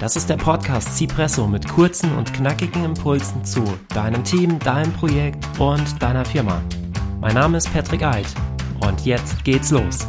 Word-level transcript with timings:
Das 0.00 0.14
ist 0.14 0.30
der 0.30 0.36
Podcast 0.36 0.96
Cipresso 0.96 1.48
mit 1.48 1.66
kurzen 1.66 2.16
und 2.16 2.32
knackigen 2.32 2.84
Impulsen 2.84 3.44
zu 3.44 3.64
deinem 3.92 4.22
Team, 4.22 4.60
deinem 4.60 4.92
Projekt 4.92 5.44
und 5.58 6.00
deiner 6.00 6.24
Firma. 6.24 6.62
Mein 7.20 7.34
Name 7.34 7.58
ist 7.58 7.72
Patrick 7.72 8.04
Eid 8.04 8.26
und 8.86 9.04
jetzt 9.04 9.42
geht's 9.44 9.72
los. 9.72 10.06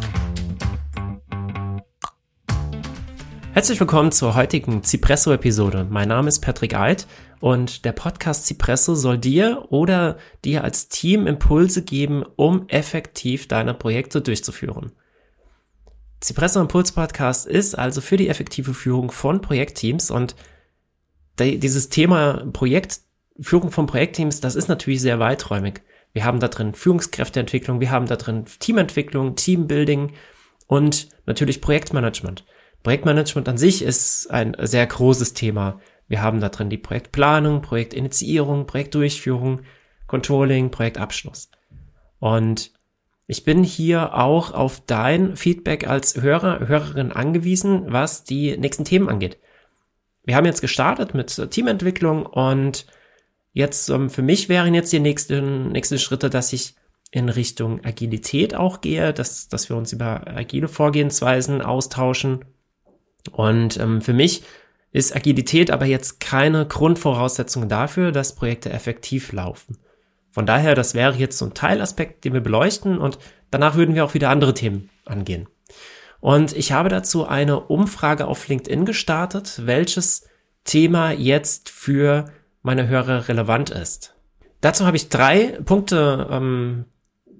Herzlich 3.53 3.79
willkommen 3.79 4.11
zur 4.11 4.35
heutigen 4.35 4.83
Cipresso-Episode. 4.83 5.87
Mein 5.89 6.09
Name 6.09 6.27
ist 6.27 6.41
Patrick 6.41 6.75
Eid 6.75 7.07
und 7.39 7.83
der 7.83 7.93
Podcast 7.93 8.45
Cipresso 8.45 8.93
soll 8.93 9.17
dir 9.17 9.65
oder 9.69 10.17
dir 10.45 10.63
als 10.63 10.89
Team 10.89 11.25
Impulse 11.25 11.83
geben, 11.83 12.23
um 12.35 12.67
effektiv 12.67 13.47
deine 13.47 13.73
Projekte 13.73 14.21
durchzuführen. 14.21 14.91
Cipresso 16.21 16.59
Impuls 16.59 16.91
Podcast 16.91 17.47
ist 17.47 17.77
also 17.77 18.01
für 18.01 18.17
die 18.17 18.27
effektive 18.27 18.73
Führung 18.73 19.11
von 19.11 19.41
Projektteams 19.41 20.11
und 20.11 20.35
dieses 21.39 21.89
Thema 21.89 22.45
Projekt, 22.51 22.99
Führung 23.39 23.71
von 23.71 23.85
Projektteams, 23.85 24.41
das 24.41 24.55
ist 24.55 24.67
natürlich 24.67 25.01
sehr 25.01 25.19
weiträumig. 25.19 25.81
Wir 26.11 26.25
haben 26.25 26.41
da 26.41 26.49
drin 26.49 26.73
Führungskräfteentwicklung, 26.73 27.79
wir 27.79 27.91
haben 27.91 28.07
da 28.07 28.17
drin 28.17 28.45
Teamentwicklung, 28.59 29.35
Teambuilding 29.35 30.11
und 30.67 31.07
natürlich 31.25 31.61
Projektmanagement. 31.61 32.45
Projektmanagement 32.83 33.47
an 33.47 33.57
sich 33.57 33.81
ist 33.81 34.29
ein 34.29 34.57
sehr 34.59 34.85
großes 34.85 35.33
Thema. 35.33 35.79
Wir 36.09 36.21
haben 36.21 36.41
da 36.41 36.49
drin 36.49 36.69
die 36.69 36.77
Projektplanung, 36.77 37.61
Projektinitiierung, 37.61 38.65
Projektdurchführung, 38.65 39.61
Controlling, 40.07 40.71
Projektabschluss. 40.71 41.51
Und 42.19 42.73
ich 43.29 43.43
bin 43.43 43.63
hier 43.63 44.15
auch 44.15 44.53
auf 44.55 44.81
dein 44.87 45.35
Feedback 45.35 45.87
als 45.87 46.19
Hörer, 46.19 46.67
Hörerin 46.67 47.11
angewiesen, 47.11 47.83
was 47.85 48.23
die 48.23 48.57
nächsten 48.57 48.85
Themen 48.85 49.07
angeht. 49.07 49.37
Wir 50.25 50.35
haben 50.35 50.47
jetzt 50.47 50.61
gestartet 50.61 51.13
mit 51.13 51.51
Teamentwicklung 51.51 52.25
und 52.25 52.87
jetzt 53.53 53.89
ähm, 53.89 54.09
für 54.09 54.23
mich 54.23 54.49
wären 54.49 54.73
jetzt 54.73 54.91
die 54.91 54.99
nächsten, 54.99 55.71
nächsten 55.71 55.99
Schritte, 55.99 56.31
dass 56.31 56.53
ich 56.53 56.73
in 57.11 57.29
Richtung 57.29 57.85
Agilität 57.85 58.55
auch 58.55 58.81
gehe, 58.81 59.13
dass, 59.13 59.47
dass 59.47 59.69
wir 59.69 59.77
uns 59.77 59.93
über 59.93 60.27
agile 60.27 60.67
Vorgehensweisen 60.67 61.61
austauschen. 61.61 62.45
Und 63.31 63.79
ähm, 63.79 64.01
für 64.01 64.13
mich 64.13 64.41
ist 64.91 65.15
Agilität 65.15 65.69
aber 65.69 65.85
jetzt 65.85 66.19
keine 66.19 66.65
Grundvoraussetzung 66.65 67.69
dafür, 67.69 68.11
dass 68.11 68.33
Projekte 68.33 68.71
effektiv 68.71 69.31
laufen. 69.33 69.77
Von 70.31 70.45
daher, 70.45 70.75
das 70.75 70.93
wäre 70.93 71.15
jetzt 71.15 71.37
so 71.37 71.45
ein 71.45 71.53
Teilaspekt, 71.53 72.23
den 72.25 72.33
wir 72.33 72.41
beleuchten 72.41 72.97
und 72.97 73.17
danach 73.51 73.75
würden 73.75 73.95
wir 73.95 74.05
auch 74.05 74.13
wieder 74.13 74.29
andere 74.29 74.53
Themen 74.53 74.89
angehen. 75.05 75.47
Und 76.19 76.55
ich 76.55 76.71
habe 76.71 76.89
dazu 76.89 77.27
eine 77.27 77.59
Umfrage 77.61 78.27
auf 78.27 78.47
LinkedIn 78.47 78.85
gestartet, 78.85 79.61
welches 79.65 80.27
Thema 80.65 81.11
jetzt 81.11 81.69
für 81.69 82.25
meine 82.61 82.87
Hörer 82.87 83.27
relevant 83.27 83.69
ist. 83.69 84.15
Dazu 84.61 84.85
habe 84.85 84.97
ich 84.97 85.09
drei 85.09 85.57
Punkte 85.63 86.27
ähm, 86.29 86.85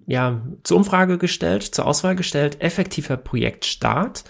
ja, 0.07 0.41
zur 0.63 0.77
Umfrage 0.77 1.17
gestellt, 1.17 1.63
zur 1.63 1.85
Auswahl 1.85 2.15
gestellt. 2.15 2.61
Effektiver 2.61 3.17
Projektstart, 3.17 4.23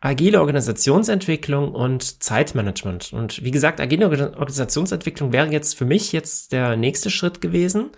agile 0.00 0.40
Organisationsentwicklung 0.40 1.74
und 1.74 2.22
Zeitmanagement. 2.22 3.12
Und 3.12 3.42
wie 3.42 3.50
gesagt, 3.50 3.80
agile 3.80 4.06
Organisationsentwicklung 4.06 5.32
wäre 5.32 5.50
jetzt 5.50 5.76
für 5.76 5.84
mich 5.84 6.12
jetzt 6.12 6.52
der 6.52 6.76
nächste 6.76 7.10
Schritt 7.10 7.40
gewesen. 7.40 7.90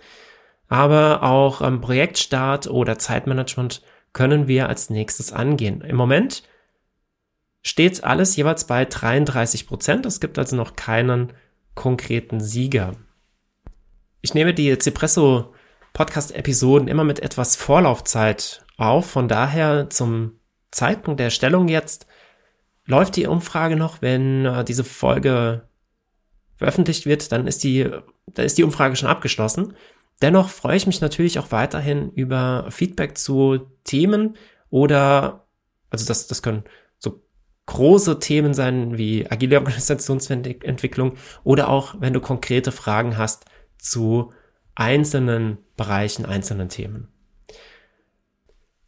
Aber 0.67 1.23
auch 1.23 1.61
ähm, 1.61 1.81
Projektstart 1.81 2.67
oder 2.67 2.97
Zeitmanagement 2.97 3.81
können 4.13 4.47
wir 4.47 4.69
als 4.69 4.89
nächstes 4.89 5.31
angehen. 5.33 5.81
Im 5.81 5.95
Moment 5.95 6.43
steht 7.61 8.03
alles 8.03 8.35
jeweils 8.35 8.65
bei 8.65 8.85
33 8.85 9.67
Prozent. 9.67 10.05
Es 10.05 10.19
gibt 10.19 10.39
also 10.39 10.55
noch 10.55 10.75
keinen 10.75 11.33
konkreten 11.75 12.39
Sieger. 12.39 12.93
Ich 14.21 14.33
nehme 14.33 14.53
die 14.53 14.77
Cipresso 14.77 15.53
Podcast 15.93 16.33
Episoden 16.33 16.87
immer 16.87 17.03
mit 17.03 17.19
etwas 17.19 17.55
Vorlaufzeit 17.55 18.65
auf. 18.77 19.09
Von 19.11 19.27
daher 19.27 19.89
zum 19.89 20.39
Zeitpunkt 20.71 21.19
der 21.19 21.29
Stellung 21.29 21.67
jetzt 21.67 22.07
läuft 22.85 23.15
die 23.15 23.27
Umfrage 23.27 23.75
noch, 23.75 24.01
wenn 24.01 24.45
äh, 24.45 24.63
diese 24.63 24.83
Folge 24.83 25.67
veröffentlicht 26.55 27.05
wird, 27.05 27.31
dann 27.31 27.47
ist 27.47 27.63
die, 27.63 27.89
da 28.27 28.43
ist 28.43 28.57
die 28.57 28.63
Umfrage 28.63 28.95
schon 28.95 29.09
abgeschlossen. 29.09 29.73
Dennoch 30.21 30.49
freue 30.49 30.77
ich 30.77 30.85
mich 30.85 31.01
natürlich 31.01 31.39
auch 31.39 31.51
weiterhin 31.51 32.11
über 32.11 32.67
Feedback 32.69 33.17
zu 33.17 33.71
Themen 33.83 34.37
oder, 34.69 35.47
also 35.89 36.05
das, 36.05 36.27
das 36.27 36.43
können 36.43 36.63
so 36.99 37.23
große 37.65 38.19
Themen 38.19 38.53
sein 38.53 38.97
wie 38.97 39.25
agile 39.29 39.57
Organisationsentwicklung 39.57 41.15
oder 41.43 41.69
auch, 41.69 41.95
wenn 41.99 42.13
du 42.13 42.19
konkrete 42.19 42.71
Fragen 42.71 43.17
hast 43.17 43.45
zu 43.79 44.31
einzelnen 44.75 45.57
Bereichen, 45.75 46.25
einzelnen 46.25 46.69
Themen. 46.69 47.07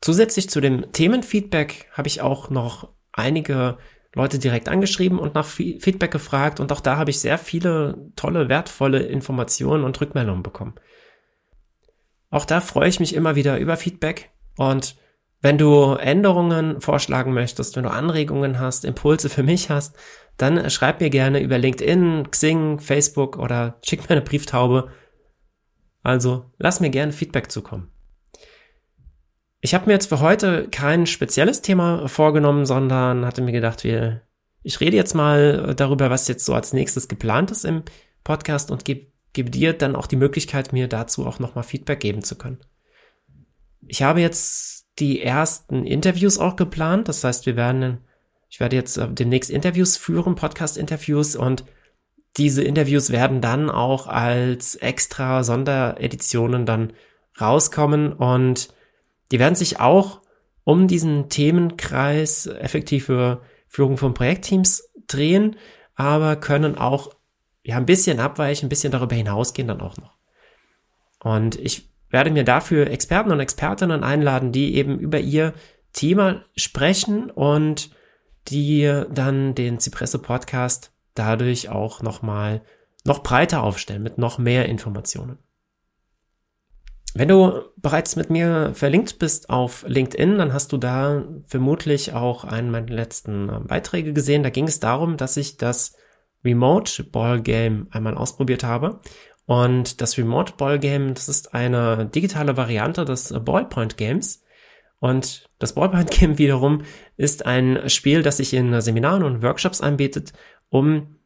Zusätzlich 0.04 0.50
zu 0.50 0.60
dem 0.60 0.92
Themenfeedback 0.92 1.88
habe 1.94 2.10
ich 2.10 2.20
auch 2.20 2.50
noch 2.50 2.90
einige 3.14 3.78
Leute 4.14 4.38
direkt 4.38 4.68
angeschrieben 4.68 5.18
und 5.18 5.34
nach 5.34 5.46
Feedback 5.46 6.12
gefragt 6.12 6.60
und 6.60 6.74
auch 6.74 6.82
da 6.82 6.98
habe 6.98 7.10
ich 7.10 7.22
sehr 7.22 7.38
viele 7.38 8.12
tolle, 8.18 8.50
wertvolle 8.50 9.04
Informationen 9.04 9.86
und 9.86 10.02
Rückmeldungen 10.02 10.44
bekommen. 10.44 10.76
Auch 12.30 12.44
da 12.44 12.60
freue 12.60 12.90
ich 12.90 13.00
mich 13.00 13.16
immer 13.16 13.38
wieder 13.38 13.58
über 13.60 13.78
Feedback 13.78 14.32
und 14.58 14.98
wenn 15.40 15.58
du 15.58 15.94
Änderungen 15.94 16.82
vorschlagen 16.82 17.34
möchtest, 17.34 17.78
wenn 17.78 17.84
du 17.84 17.92
Anregungen 17.92 18.60
hast, 18.60 18.84
Impulse 18.84 19.30
für 19.30 19.44
mich 19.44 19.70
hast, 19.70 19.96
dann 20.36 20.70
schreib 20.70 21.00
mir 21.00 21.12
gerne 21.12 21.40
über 21.40 21.58
LinkedIn, 21.58 22.30
Xing, 22.30 22.80
Facebook 22.80 23.38
oder 23.38 23.80
schick 23.86 24.02
mir 24.02 24.18
eine 24.18 24.22
Brieftaube. 24.22 24.90
Also 26.02 26.52
lass 26.58 26.82
mir 26.82 26.90
gerne 26.90 27.14
Feedback 27.14 27.50
zukommen. 27.50 27.93
Ich 29.66 29.74
habe 29.74 29.86
mir 29.86 29.94
jetzt 29.94 30.10
für 30.10 30.20
heute 30.20 30.68
kein 30.70 31.08
spezielles 31.08 31.62
Thema 31.62 32.10
vorgenommen, 32.10 32.66
sondern 32.66 33.26
hatte 33.26 33.42
mir 33.42 33.54
gedacht, 33.54 33.86
wir, 33.86 34.22
ich 34.62 34.82
rede 34.82 34.98
jetzt 34.98 35.14
mal 35.14 35.74
darüber, 35.74 36.10
was 36.10 36.28
jetzt 36.28 36.44
so 36.44 36.54
als 36.54 36.74
nächstes 36.74 37.08
geplant 37.08 37.50
ist 37.50 37.64
im 37.64 37.84
Podcast 38.26 38.72
und 38.72 38.84
gebe 38.84 39.14
gebe 39.32 39.50
dir 39.50 39.72
dann 39.72 39.96
auch 39.96 40.06
die 40.06 40.18
Möglichkeit, 40.18 40.74
mir 40.74 40.90
dazu 40.90 41.26
auch 41.26 41.40
nochmal 41.40 41.64
Feedback 41.64 42.02
geben 42.02 42.24
zu 42.24 42.38
können. 42.38 42.60
Ich 43.88 44.04
habe 44.04 44.20
jetzt 44.20 44.86
die 45.00 45.22
ersten 45.22 45.86
Interviews 45.86 46.40
auch 46.40 46.58
geplant. 46.58 47.08
Das 47.08 47.24
heißt, 47.24 47.46
wir 47.46 47.56
werden, 47.56 48.00
ich 48.50 48.60
werde 48.60 48.76
jetzt 48.76 48.98
äh, 48.98 49.08
demnächst 49.10 49.50
Interviews 49.50 49.96
führen, 49.96 50.36
Podcast-Interviews 50.36 51.38
und 51.38 51.64
diese 52.36 52.64
Interviews 52.64 53.12
werden 53.12 53.40
dann 53.40 53.70
auch 53.70 54.08
als 54.08 54.76
extra 54.76 55.44
Sondereditionen 55.44 56.66
dann 56.66 56.92
rauskommen 57.40 58.12
und 58.12 58.73
die 59.34 59.40
werden 59.40 59.56
sich 59.56 59.80
auch 59.80 60.22
um 60.64 60.88
diesen 60.88 61.28
Themenkreis 61.28 62.46
effektive 62.46 63.42
Führung 63.68 63.98
von 63.98 64.14
Projektteams 64.14 64.92
drehen, 65.08 65.56
aber 65.96 66.36
können 66.36 66.78
auch 66.78 67.16
ja 67.64 67.78
ein 67.78 67.88
bisschen 67.88 68.20
abweichen, 68.20 68.68
ein 68.68 68.70
bisschen 68.70 68.92
darüber 68.92 69.16
hinausgehen 69.16 69.68
dann 69.68 69.82
auch 69.82 69.98
noch. 69.98 70.20
Und 71.20 71.60
ich 71.60 71.90
werde 72.12 72.30
mir 72.30 72.44
dafür 72.44 72.92
Experten 72.92 73.32
und 73.32 73.40
Expertinnen 73.40 74.04
einladen, 74.04 74.52
die 74.52 74.76
eben 74.76 75.00
über 75.00 75.20
ihr 75.20 75.56
Thema 75.94 76.46
sprechen 76.56 77.32
und 77.32 77.90
die 78.50 79.04
dann 79.10 79.56
den 79.56 79.80
Cipresso 79.80 80.20
Podcast 80.20 80.92
dadurch 81.16 81.70
auch 81.70 82.04
nochmal 82.04 82.62
noch 83.04 83.24
breiter 83.24 83.64
aufstellen 83.64 84.04
mit 84.04 84.20
noch 84.20 84.38
mehr 84.38 84.70
Informationen. 84.70 85.40
Wenn 87.16 87.28
du 87.28 87.62
bereits 87.78 88.16
mit 88.16 88.32
mir 88.32 88.72
verlinkt 88.74 89.20
bist 89.20 89.50
auf 89.50 89.86
LinkedIn, 89.88 90.40
dann 90.40 90.52
hast 90.54 90.72
du 90.72 90.78
da 90.78 91.24
vermutlich 91.46 92.14
auch 92.14 92.44
einen 92.44 92.72
meiner 92.72 92.88
letzten 92.88 93.50
äh, 93.50 93.60
Beiträge 93.60 94.14
gesehen. 94.14 94.42
Da 94.42 94.50
ging 94.50 94.68
es 94.68 94.80
darum, 94.80 95.18
dass 95.18 95.38
ich 95.38 95.58
das 95.58 95.96
Remote 96.44 97.04
Ball 97.04 97.42
Game 97.42 97.88
einmal 97.92 98.16
ausprobiert 98.16 98.64
habe. 98.64 99.00
Und 99.46 100.02
das 100.02 100.18
Remote 100.18 100.54
Ball 100.58 100.80
Game, 100.80 101.14
das 101.14 101.30
ist 101.30 101.54
eine 101.54 102.06
digitale 102.08 102.58
Variante 102.58 103.06
des 103.06 103.34
Ballpoint 103.46 103.98
Games. 103.98 104.44
Und 105.00 105.50
das 105.60 105.74
Ballpoint 105.74 106.10
Game 106.20 106.40
wiederum 106.40 106.82
ist 107.16 107.46
ein 107.46 107.90
Spiel, 107.90 108.24
das 108.24 108.38
sich 108.38 108.54
in 108.54 108.82
Seminaren 108.82 109.24
und 109.24 109.44
Workshops 109.44 109.82
anbietet, 109.82 110.34
um 110.70 111.20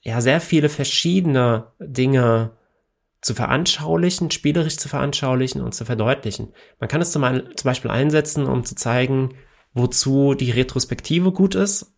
ja 0.00 0.20
sehr 0.20 0.40
viele 0.40 0.68
verschiedene 0.68 1.72
Dinge 1.78 2.52
zu 3.24 3.34
veranschaulichen, 3.34 4.30
spielerisch 4.30 4.76
zu 4.76 4.90
veranschaulichen 4.90 5.62
und 5.62 5.74
zu 5.74 5.86
verdeutlichen. 5.86 6.52
Man 6.78 6.90
kann 6.90 7.00
es 7.00 7.10
zum, 7.10 7.22
zum 7.22 7.64
Beispiel 7.64 7.90
einsetzen, 7.90 8.44
um 8.44 8.66
zu 8.66 8.74
zeigen, 8.74 9.30
wozu 9.72 10.34
die 10.34 10.50
Retrospektive 10.50 11.32
gut 11.32 11.54
ist 11.54 11.94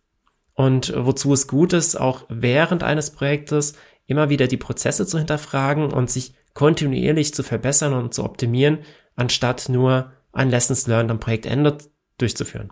und 0.53 0.93
wozu 0.95 1.33
es 1.33 1.49
gut 1.49 1.73
ist, 1.73 1.99
auch 1.99 2.23
während 2.29 2.81
eines 2.81 3.11
Projektes 3.11 3.73
immer 4.05 4.29
wieder 4.29 4.47
die 4.47 4.55
Prozesse 4.55 5.05
zu 5.05 5.17
hinterfragen 5.17 5.91
und 5.91 6.09
sich 6.09 6.33
kontinuierlich 6.53 7.33
zu 7.33 7.43
verbessern 7.43 7.91
und 7.91 8.13
zu 8.13 8.23
optimieren, 8.23 8.79
anstatt 9.17 9.67
nur 9.67 10.13
ein 10.31 10.49
Lessons 10.49 10.87
Learned 10.87 11.11
am 11.11 11.19
Projektende 11.19 11.77
durchzuführen. 12.17 12.71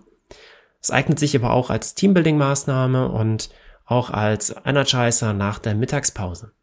Es 0.81 0.91
eignet 0.91 1.19
sich 1.19 1.35
aber 1.35 1.51
auch 1.51 1.69
als 1.69 1.93
Teambuilding-Maßnahme 1.97 3.07
und 3.07 3.49
auch 3.83 4.11
als 4.11 4.55
Energizer 4.63 5.33
nach 5.33 5.59
der 5.59 5.75
Mittagspause. 5.75 6.53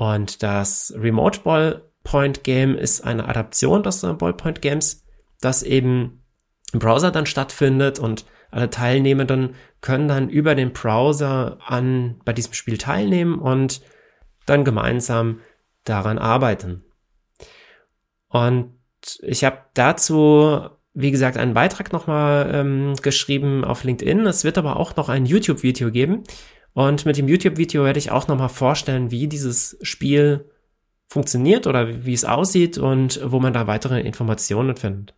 Und 0.00 0.42
das 0.42 0.94
Remote 0.96 1.40
Ballpoint 1.40 2.42
Game 2.42 2.74
ist 2.74 3.02
eine 3.02 3.28
Adaption 3.28 3.82
des 3.82 4.00
Ballpoint 4.00 4.62
Games, 4.62 5.04
das 5.42 5.62
eben 5.62 6.22
im 6.72 6.78
Browser 6.78 7.10
dann 7.10 7.26
stattfindet 7.26 7.98
und 7.98 8.24
alle 8.50 8.70
Teilnehmenden 8.70 9.56
können 9.82 10.08
dann 10.08 10.30
über 10.30 10.54
den 10.54 10.72
Browser 10.72 11.58
an 11.66 12.18
bei 12.24 12.32
diesem 12.32 12.54
Spiel 12.54 12.78
teilnehmen 12.78 13.38
und 13.40 13.82
dann 14.46 14.64
gemeinsam 14.64 15.40
daran 15.84 16.16
arbeiten. 16.16 16.82
Und 18.28 18.72
ich 19.20 19.44
habe 19.44 19.58
dazu, 19.74 20.66
wie 20.94 21.10
gesagt, 21.10 21.36
einen 21.36 21.52
Beitrag 21.52 21.92
nochmal 21.92 22.50
ähm, 22.54 22.94
geschrieben 23.02 23.66
auf 23.66 23.84
LinkedIn. 23.84 24.20
Es 24.24 24.44
wird 24.44 24.56
aber 24.56 24.78
auch 24.78 24.96
noch 24.96 25.10
ein 25.10 25.26
YouTube-Video 25.26 25.90
geben. 25.90 26.24
Und 26.72 27.04
mit 27.04 27.16
dem 27.16 27.28
YouTube-Video 27.28 27.84
werde 27.84 27.98
ich 27.98 28.10
auch 28.10 28.28
nochmal 28.28 28.48
vorstellen, 28.48 29.10
wie 29.10 29.26
dieses 29.26 29.76
Spiel 29.82 30.50
funktioniert 31.08 31.66
oder 31.66 32.04
wie 32.04 32.12
es 32.12 32.24
aussieht 32.24 32.78
und 32.78 33.20
wo 33.24 33.40
man 33.40 33.52
da 33.52 33.66
weitere 33.66 34.00
Informationen 34.00 34.76
findet. 34.76 35.14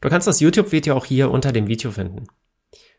Du 0.00 0.08
kannst 0.10 0.26
das 0.26 0.40
YouTube-Video 0.40 0.94
auch 0.94 1.06
hier 1.06 1.30
unter 1.30 1.52
dem 1.52 1.68
Video 1.68 1.90
finden. 1.90 2.26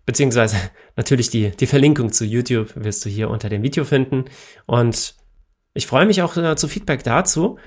Beziehungsweise 0.05 0.57
natürlich 0.95 1.29
die, 1.29 1.51
die 1.51 1.67
Verlinkung 1.67 2.11
zu 2.11 2.25
YouTube 2.25 2.73
wirst 2.75 3.05
du 3.05 3.09
hier 3.09 3.29
unter 3.29 3.49
dem 3.49 3.61
Video 3.61 3.85
finden. 3.85 4.25
Und 4.65 5.15
ich 5.73 5.85
freue 5.85 6.05
mich 6.05 6.21
auch 6.21 6.35
äh, 6.37 6.55
zu 6.55 6.67
Feedback 6.67 7.03
dazu. 7.03 7.59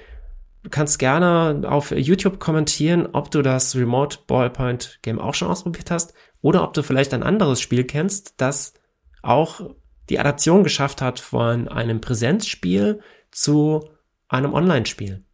Du 0.63 0.71
kannst 0.71 0.99
gerne 0.99 1.63
auf 1.65 1.93
YouTube 1.93 2.41
kommentieren, 2.41 3.09
ob 3.13 3.31
du 3.31 3.43
das 3.43 3.77
Remote 3.77 4.19
Ballpoint 4.27 4.99
Game 5.03 5.21
auch 5.21 5.35
schon 5.35 5.47
ausprobiert 5.47 5.93
hast 5.93 6.13
oder 6.43 6.65
ob 6.65 6.73
du 6.73 6.83
vielleicht 6.83 7.15
ein 7.15 7.23
anderes 7.23 7.61
Spiel 7.61 7.85
kennst, 7.85 8.35
das 8.39 8.75
auch 9.23 9.71
die 10.09 10.19
Adaption 10.19 10.65
geschafft 10.65 11.03
hat 11.03 11.21
von 11.21 11.69
einem 11.69 12.01
Präsenzspiel 12.01 13.01
zu 13.31 13.89
einem 14.29 14.55
Online-Spiel. 14.55 15.25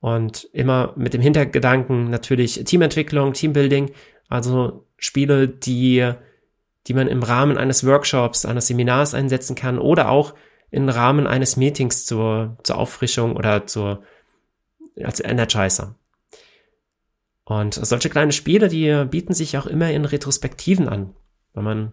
Und 0.00 0.48
immer 0.52 0.94
mit 0.96 1.12
dem 1.12 1.20
Hintergedanken 1.20 2.08
natürlich 2.08 2.62
Teamentwicklung, 2.64 3.34
Teambuilding, 3.34 3.92
also 4.28 4.86
Spiele, 4.96 5.48
die, 5.48 6.12
die 6.86 6.94
man 6.94 7.06
im 7.06 7.22
Rahmen 7.22 7.58
eines 7.58 7.86
Workshops, 7.86 8.46
eines 8.46 8.68
Seminars 8.68 9.14
einsetzen 9.14 9.56
kann 9.56 9.78
oder 9.78 10.10
auch 10.10 10.34
im 10.70 10.88
Rahmen 10.88 11.26
eines 11.26 11.56
Meetings 11.56 12.06
zur, 12.06 12.56
zur 12.62 12.78
Auffrischung 12.78 13.36
oder 13.36 13.66
zur, 13.66 14.02
als 15.02 15.20
Energizer. 15.20 15.96
Und 17.44 17.74
solche 17.74 18.10
kleine 18.10 18.32
Spiele, 18.32 18.68
die 18.68 19.04
bieten 19.10 19.34
sich 19.34 19.58
auch 19.58 19.66
immer 19.66 19.90
in 19.90 20.04
Retrospektiven 20.04 20.88
an. 20.88 21.14
Wenn 21.52 21.64
man 21.64 21.92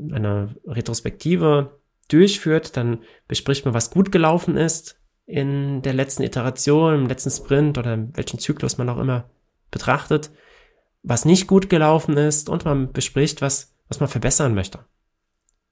eine 0.00 0.54
Retrospektive 0.66 1.78
durchführt, 2.08 2.76
dann 2.76 3.00
bespricht 3.28 3.64
man, 3.64 3.74
was 3.74 3.90
gut 3.90 4.10
gelaufen 4.12 4.56
ist 4.56 5.00
in 5.26 5.82
der 5.82 5.94
letzten 5.94 6.22
Iteration, 6.22 6.94
im 6.94 7.06
letzten 7.06 7.30
Sprint 7.30 7.78
oder 7.78 8.08
welchen 8.14 8.38
Zyklus 8.38 8.78
man 8.78 8.88
auch 8.88 8.98
immer 8.98 9.30
betrachtet, 9.70 10.30
was 11.02 11.24
nicht 11.24 11.46
gut 11.46 11.70
gelaufen 11.70 12.16
ist 12.16 12.48
und 12.48 12.64
man 12.64 12.92
bespricht, 12.92 13.40
was, 13.40 13.74
was 13.88 14.00
man 14.00 14.08
verbessern 14.08 14.54
möchte. 14.54 14.80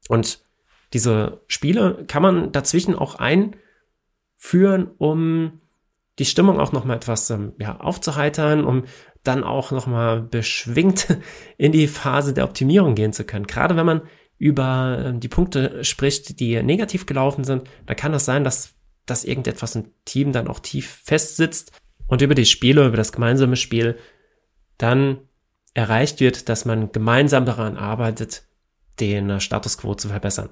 Und 0.08 0.44
diese 0.92 1.42
Spiele 1.48 2.04
kann 2.06 2.22
man 2.22 2.52
dazwischen 2.52 2.94
auch 2.94 3.16
einführen, 3.16 4.90
um 4.98 5.60
die 6.18 6.24
Stimmung 6.24 6.58
auch 6.58 6.72
nochmal 6.72 6.96
etwas 6.96 7.30
ähm, 7.30 7.52
ja, 7.58 7.78
aufzuheitern, 7.78 8.64
um 8.64 8.84
dann 9.28 9.44
auch 9.44 9.70
nochmal 9.70 10.22
beschwingt 10.22 11.19
in 11.58 11.72
die 11.72 11.86
Phase 11.86 12.32
der 12.32 12.44
Optimierung 12.44 12.94
gehen 12.94 13.12
zu 13.12 13.25
können. 13.25 13.46
Gerade 13.46 13.76
wenn 13.76 13.86
man 13.86 14.02
über 14.38 15.04
ähm, 15.04 15.20
die 15.20 15.28
Punkte 15.28 15.84
spricht, 15.84 16.40
die 16.40 16.62
negativ 16.62 17.06
gelaufen 17.06 17.44
sind, 17.44 17.64
dann 17.86 17.96
kann 17.96 18.12
es 18.14 18.22
das 18.22 18.26
sein, 18.26 18.44
dass, 18.44 18.75
dass 19.06 19.25
irgendetwas 19.25 19.75
im 19.75 19.92
Team 20.04 20.32
dann 20.32 20.48
auch 20.48 20.60
tief 20.60 21.02
festsitzt 21.04 21.72
und 22.06 22.22
über 22.22 22.34
die 22.34 22.46
Spiele, 22.46 22.86
über 22.86 22.96
das 22.96 23.12
gemeinsame 23.12 23.56
Spiel 23.56 23.98
dann 24.78 25.19
erreicht 25.75 26.20
wird, 26.20 26.48
dass 26.48 26.64
man 26.64 26.92
gemeinsam 26.92 27.44
daran 27.44 27.76
arbeitet, 27.76 28.44
den 29.00 29.30
äh, 29.30 29.40
Status 29.40 29.78
quo 29.78 29.94
zu 29.94 30.08
verbessern. 30.08 30.50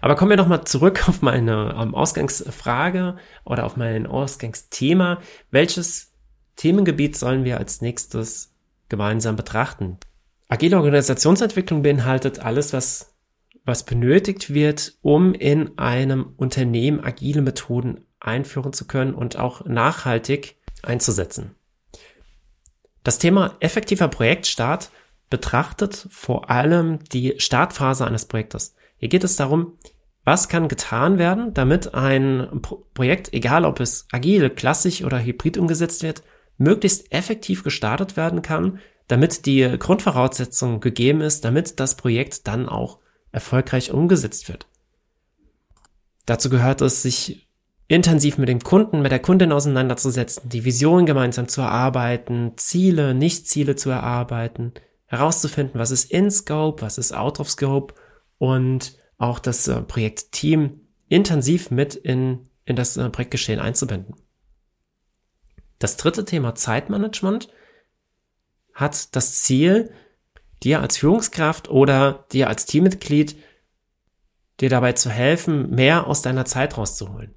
Aber 0.00 0.14
kommen 0.14 0.30
wir 0.30 0.36
nochmal 0.36 0.64
zurück 0.64 1.08
auf 1.08 1.22
meine 1.22 1.74
um, 1.76 1.94
Ausgangsfrage 1.94 3.16
oder 3.44 3.64
auf 3.64 3.76
mein 3.76 4.06
Ausgangsthema. 4.06 5.20
Welches 5.50 6.13
Themengebiet 6.56 7.16
sollen 7.16 7.44
wir 7.44 7.58
als 7.58 7.80
nächstes 7.80 8.52
gemeinsam 8.88 9.36
betrachten? 9.36 9.98
Agile 10.48 10.76
Organisationsentwicklung 10.76 11.82
beinhaltet 11.82 12.38
alles, 12.40 12.72
was, 12.72 13.14
was 13.64 13.84
benötigt 13.84 14.52
wird, 14.52 14.96
um 15.02 15.34
in 15.34 15.78
einem 15.78 16.34
Unternehmen 16.36 17.02
agile 17.02 17.42
Methoden 17.42 18.04
einführen 18.20 18.72
zu 18.72 18.86
können 18.86 19.14
und 19.14 19.36
auch 19.36 19.64
nachhaltig 19.64 20.56
einzusetzen. 20.82 21.54
Das 23.02 23.18
Thema 23.18 23.56
effektiver 23.60 24.08
Projektstart 24.08 24.90
betrachtet 25.30 26.06
vor 26.10 26.50
allem 26.50 27.00
die 27.12 27.34
Startphase 27.38 28.06
eines 28.06 28.26
Projektes. 28.26 28.74
Hier 28.96 29.08
geht 29.08 29.24
es 29.24 29.36
darum, 29.36 29.78
was 30.24 30.48
kann 30.48 30.68
getan 30.68 31.18
werden, 31.18 31.52
damit 31.52 31.94
ein 31.94 32.62
Projekt, 32.94 33.32
egal 33.34 33.66
ob 33.66 33.80
es 33.80 34.06
agil, 34.10 34.48
klassisch 34.48 35.04
oder 35.04 35.22
hybrid 35.22 35.58
umgesetzt 35.58 36.02
wird, 36.02 36.22
möglichst 36.56 37.12
effektiv 37.12 37.62
gestartet 37.62 38.16
werden 38.16 38.42
kann, 38.42 38.78
damit 39.08 39.46
die 39.46 39.76
Grundvoraussetzung 39.78 40.80
gegeben 40.80 41.20
ist, 41.20 41.44
damit 41.44 41.78
das 41.80 41.96
Projekt 41.96 42.46
dann 42.46 42.68
auch 42.68 42.98
erfolgreich 43.32 43.92
umgesetzt 43.92 44.48
wird. 44.48 44.66
Dazu 46.26 46.48
gehört 46.48 46.80
es, 46.80 47.02
sich 47.02 47.48
intensiv 47.86 48.38
mit 48.38 48.48
dem 48.48 48.60
Kunden, 48.60 49.02
mit 49.02 49.12
der 49.12 49.18
Kundin 49.18 49.52
auseinanderzusetzen, 49.52 50.48
die 50.48 50.64
Vision 50.64 51.04
gemeinsam 51.04 51.48
zu 51.48 51.60
erarbeiten, 51.60 52.52
Ziele, 52.56 53.14
Nicht-Ziele 53.14 53.76
zu 53.76 53.90
erarbeiten, 53.90 54.72
herauszufinden, 55.06 55.78
was 55.78 55.90
ist 55.90 56.10
in 56.10 56.30
Scope, 56.30 56.82
was 56.82 56.96
ist 56.96 57.12
out 57.12 57.40
of 57.40 57.50
Scope 57.50 57.94
und 58.38 58.96
auch 59.18 59.38
das 59.38 59.68
äh, 59.68 59.82
Projektteam 59.82 60.80
intensiv 61.08 61.70
mit 61.70 61.94
in, 61.94 62.48
in 62.64 62.76
das 62.76 62.96
äh, 62.96 63.10
Projektgeschehen 63.10 63.60
einzubinden. 63.60 64.14
Das 65.84 65.98
dritte 65.98 66.24
Thema 66.24 66.54
Zeitmanagement 66.54 67.50
hat 68.72 69.14
das 69.14 69.42
Ziel, 69.42 69.90
dir 70.62 70.80
als 70.80 70.96
Führungskraft 70.96 71.68
oder 71.68 72.24
dir 72.32 72.48
als 72.48 72.64
Teammitglied 72.64 73.36
dir 74.60 74.70
dabei 74.70 74.92
zu 74.92 75.10
helfen, 75.10 75.68
mehr 75.68 76.06
aus 76.06 76.22
deiner 76.22 76.46
Zeit 76.46 76.78
rauszuholen. 76.78 77.34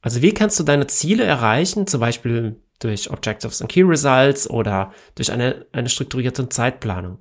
Also 0.00 0.20
wie 0.20 0.34
kannst 0.34 0.58
du 0.58 0.64
deine 0.64 0.88
Ziele 0.88 1.22
erreichen, 1.22 1.86
zum 1.86 2.00
Beispiel 2.00 2.60
durch 2.80 3.08
Objectives 3.08 3.62
and 3.62 3.70
Key 3.70 3.82
Results 3.82 4.50
oder 4.50 4.92
durch 5.14 5.30
eine, 5.30 5.66
eine 5.70 5.90
strukturierte 5.90 6.48
Zeitplanung? 6.48 7.18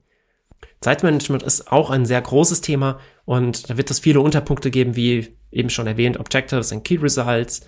Zeitmanagement 0.79 1.43
ist 1.43 1.71
auch 1.71 1.91
ein 1.91 2.07
sehr 2.07 2.21
großes 2.21 2.61
Thema 2.61 2.99
und 3.25 3.69
da 3.69 3.77
wird 3.77 3.91
es 3.91 3.99
viele 3.99 4.21
Unterpunkte 4.21 4.71
geben, 4.71 4.95
wie 4.95 5.37
eben 5.51 5.69
schon 5.69 5.85
erwähnt, 5.85 6.19
Objectives 6.19 6.73
and 6.73 6.83
Key 6.83 6.95
Results, 6.95 7.61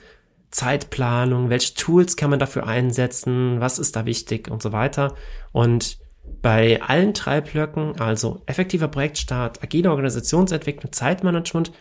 Zeitplanung, 0.54 1.50
welche 1.50 1.74
Tools 1.74 2.16
kann 2.16 2.30
man 2.30 2.40
dafür 2.40 2.68
einsetzen, 2.68 3.60
was 3.60 3.80
ist 3.80 3.96
da 3.96 4.06
wichtig 4.06 4.50
und 4.52 4.62
so 4.62 4.72
weiter. 4.72 5.16
Und 5.52 5.98
bei 6.42 6.80
allen 6.82 7.14
drei 7.14 7.42
Blöcken, 7.42 8.00
also 8.00 8.44
effektiver 8.46 8.88
Projektstart, 8.88 9.64
agile 9.64 9.90
Organisationsentwicklung, 9.90 10.92
Zeitmanagement, 10.92 11.72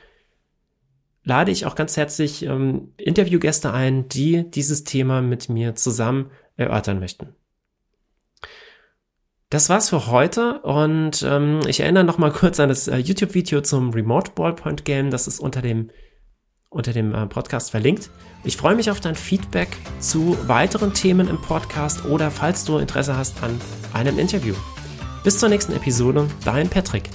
lade 1.22 1.52
ich 1.52 1.66
auch 1.66 1.74
ganz 1.74 1.98
herzlich 1.98 2.44
ähm, 2.44 2.94
Interviewgäste 2.96 3.72
ein, 3.72 4.08
die 4.08 4.50
dieses 4.50 4.84
Thema 4.84 5.20
mit 5.20 5.50
mir 5.50 5.74
zusammen 5.74 6.30
erörtern 6.56 6.98
möchten. 6.98 7.34
Das 9.50 9.68
war's 9.68 9.90
für 9.90 10.06
heute 10.06 10.62
und 10.62 11.22
ähm, 11.28 11.60
ich 11.66 11.80
erinnere 11.80 12.04
noch 12.04 12.16
mal 12.16 12.32
kurz 12.32 12.58
an 12.58 12.70
das 12.70 12.88
äh, 12.88 12.96
YouTube-Video 12.96 13.60
zum 13.60 13.90
Remote 13.90 14.30
Ballpoint 14.34 14.86
Game. 14.86 15.10
Das 15.10 15.28
ist 15.28 15.40
unter 15.40 15.60
dem 15.60 15.90
unter 16.72 16.92
dem 16.92 17.14
äh, 17.14 17.26
Podcast 17.26 17.70
verlinkt. 17.70 18.10
Ich 18.44 18.56
freue 18.56 18.74
mich 18.74 18.90
auf 18.90 19.00
dein 19.00 19.14
Feedback 19.14 19.68
zu 20.00 20.36
weiteren 20.48 20.92
Themen 20.94 21.28
im 21.28 21.40
Podcast 21.40 22.04
oder 22.06 22.30
falls 22.30 22.64
du 22.64 22.78
Interesse 22.78 23.16
hast 23.16 23.42
an 23.42 23.60
einem 23.92 24.18
Interview. 24.18 24.54
Bis 25.22 25.38
zur 25.38 25.48
nächsten 25.48 25.72
Episode, 25.74 26.26
dein 26.44 26.68
Patrick. 26.68 27.08